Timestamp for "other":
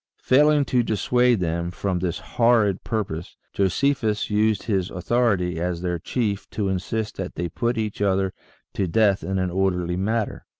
8.01-8.33